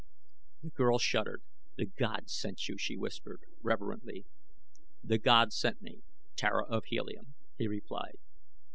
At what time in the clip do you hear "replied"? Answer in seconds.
7.67-8.17